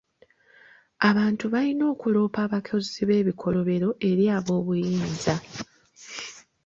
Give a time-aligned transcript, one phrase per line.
[1.09, 5.35] Abantu balina okulopa abakozi b'ebikolobero eri ab'obuyinza.